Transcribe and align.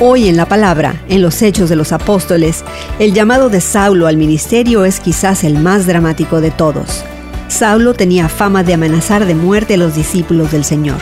Hoy 0.00 0.28
en 0.28 0.36
la 0.36 0.46
palabra, 0.46 1.04
en 1.08 1.22
los 1.22 1.40
Hechos 1.40 1.70
de 1.70 1.76
los 1.76 1.92
Apóstoles, 1.92 2.64
el 2.98 3.14
llamado 3.14 3.48
de 3.48 3.60
Saulo 3.60 4.08
al 4.08 4.16
ministerio 4.16 4.84
es 4.84 4.98
quizás 4.98 5.44
el 5.44 5.56
más 5.56 5.86
dramático 5.86 6.40
de 6.40 6.50
todos. 6.50 7.04
Saulo 7.46 7.94
tenía 7.94 8.28
fama 8.28 8.64
de 8.64 8.74
amenazar 8.74 9.24
de 9.24 9.36
muerte 9.36 9.74
a 9.74 9.76
los 9.76 9.94
discípulos 9.94 10.50
del 10.50 10.64
Señor. 10.64 10.98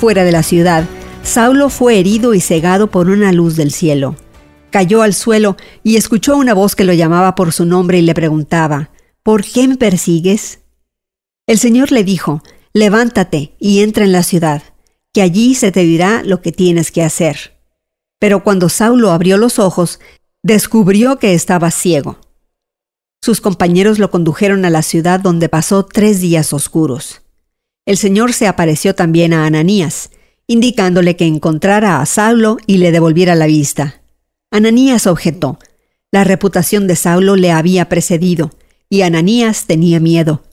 Fuera 0.00 0.22
de 0.22 0.30
la 0.30 0.44
ciudad, 0.44 0.84
Saulo 1.24 1.68
fue 1.68 1.98
herido 1.98 2.32
y 2.32 2.40
cegado 2.40 2.92
por 2.92 3.08
una 3.08 3.32
luz 3.32 3.56
del 3.56 3.72
cielo. 3.72 4.14
Cayó 4.70 5.02
al 5.02 5.12
suelo 5.12 5.56
y 5.82 5.96
escuchó 5.96 6.36
una 6.36 6.54
voz 6.54 6.76
que 6.76 6.84
lo 6.84 6.92
llamaba 6.92 7.34
por 7.34 7.52
su 7.52 7.66
nombre 7.66 7.98
y 7.98 8.02
le 8.02 8.14
preguntaba, 8.14 8.90
¿Por 9.24 9.42
qué 9.42 9.66
me 9.66 9.76
persigues? 9.76 10.60
El 11.48 11.58
Señor 11.58 11.90
le 11.90 12.04
dijo, 12.04 12.44
Levántate 12.72 13.56
y 13.58 13.80
entra 13.80 14.04
en 14.04 14.12
la 14.12 14.22
ciudad, 14.22 14.62
que 15.12 15.22
allí 15.22 15.56
se 15.56 15.72
te 15.72 15.80
dirá 15.80 16.22
lo 16.24 16.40
que 16.40 16.52
tienes 16.52 16.92
que 16.92 17.02
hacer. 17.02 17.55
Pero 18.18 18.42
cuando 18.42 18.68
Saulo 18.68 19.12
abrió 19.12 19.36
los 19.36 19.58
ojos, 19.58 20.00
descubrió 20.42 21.18
que 21.18 21.34
estaba 21.34 21.70
ciego. 21.70 22.18
Sus 23.20 23.40
compañeros 23.40 23.98
lo 23.98 24.10
condujeron 24.10 24.64
a 24.64 24.70
la 24.70 24.82
ciudad 24.82 25.20
donde 25.20 25.48
pasó 25.48 25.84
tres 25.84 26.20
días 26.20 26.52
oscuros. 26.52 27.22
El 27.84 27.96
Señor 27.96 28.32
se 28.32 28.46
apareció 28.46 28.94
también 28.94 29.32
a 29.32 29.46
Ananías, 29.46 30.10
indicándole 30.46 31.16
que 31.16 31.26
encontrara 31.26 32.00
a 32.00 32.06
Saulo 32.06 32.58
y 32.66 32.78
le 32.78 32.92
devolviera 32.92 33.34
la 33.34 33.46
vista. 33.46 34.00
Ananías 34.50 35.06
objetó. 35.06 35.58
La 36.12 36.24
reputación 36.24 36.86
de 36.86 36.96
Saulo 36.96 37.36
le 37.36 37.50
había 37.50 37.88
precedido, 37.88 38.52
y 38.88 39.02
Ananías 39.02 39.66
tenía 39.66 40.00
miedo. 40.00 40.44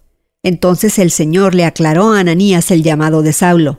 Entonces 0.42 1.00
el 1.00 1.12
Señor 1.12 1.56
le 1.56 1.66
aclaró 1.66 2.12
a 2.12 2.20
Ananías 2.20 2.72
el 2.72 2.84
llamado 2.84 3.22
de 3.22 3.34
Saulo, 3.34 3.78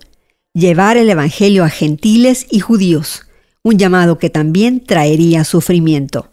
llevar 0.54 0.96
el 0.96 1.10
Evangelio 1.10 1.64
a 1.64 1.68
gentiles 1.68 2.46
y 2.50 2.60
judíos, 2.60 3.26
un 3.64 3.78
llamado 3.78 4.18
que 4.18 4.30
también 4.30 4.84
traería 4.84 5.42
sufrimiento. 5.42 6.28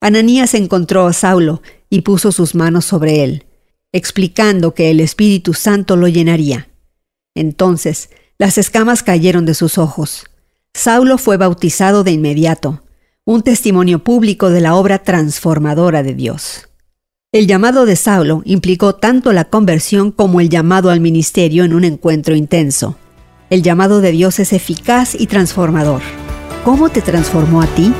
Ananías 0.00 0.54
encontró 0.54 1.06
a 1.06 1.12
Saulo 1.12 1.62
y 1.88 2.02
puso 2.02 2.30
sus 2.30 2.54
manos 2.54 2.84
sobre 2.84 3.24
él, 3.24 3.46
explicando 3.92 4.74
que 4.74 4.90
el 4.90 5.00
Espíritu 5.00 5.54
Santo 5.54 5.96
lo 5.96 6.06
llenaría. 6.06 6.68
Entonces 7.34 8.10
las 8.38 8.58
escamas 8.58 9.02
cayeron 9.02 9.44
de 9.44 9.54
sus 9.54 9.78
ojos. 9.78 10.24
Saulo 10.72 11.18
fue 11.18 11.36
bautizado 11.36 12.04
de 12.04 12.12
inmediato, 12.12 12.82
un 13.24 13.42
testimonio 13.42 14.04
público 14.04 14.50
de 14.50 14.60
la 14.60 14.74
obra 14.74 15.02
transformadora 15.02 16.02
de 16.02 16.14
Dios. 16.14 16.68
El 17.32 17.46
llamado 17.46 17.86
de 17.86 17.96
Saulo 17.96 18.42
implicó 18.44 18.94
tanto 18.94 19.32
la 19.32 19.44
conversión 19.44 20.10
como 20.10 20.40
el 20.40 20.48
llamado 20.48 20.90
al 20.90 21.00
ministerio 21.00 21.64
en 21.64 21.74
un 21.74 21.84
encuentro 21.84 22.34
intenso. 22.34 22.96
El 23.50 23.62
llamado 23.62 24.00
de 24.00 24.12
Dios 24.12 24.38
es 24.38 24.52
eficaz 24.52 25.14
y 25.14 25.26
transformador. 25.26 26.02
¿Cómo 26.64 26.88
te 26.90 27.00
transformó 27.00 27.62
a 27.62 27.66
ti? 27.66 27.92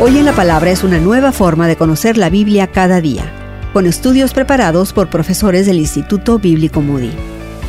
Hoy 0.00 0.18
en 0.18 0.24
la 0.24 0.32
Palabra 0.32 0.70
es 0.70 0.82
una 0.84 0.98
nueva 0.98 1.32
forma 1.32 1.68
de 1.68 1.76
conocer 1.76 2.16
la 2.16 2.30
Biblia 2.30 2.68
cada 2.68 3.02
día, 3.02 3.30
con 3.74 3.86
estudios 3.86 4.32
preparados 4.32 4.94
por 4.94 5.08
profesores 5.08 5.66
del 5.66 5.78
Instituto 5.78 6.38
Bíblico 6.38 6.80
Moody. 6.80 7.12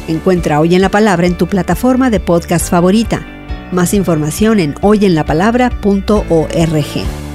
Encuentra 0.07 0.61
Hoy 0.61 0.75
en 0.75 0.81
la 0.81 0.89
Palabra 0.89 1.27
en 1.27 1.35
tu 1.35 1.47
plataforma 1.47 2.09
de 2.09 2.21
podcast 2.21 2.69
favorita. 2.69 3.27
Más 3.73 3.93
información 3.93 4.61
en 4.61 4.75
hoyenlapalabra.org. 4.81 7.26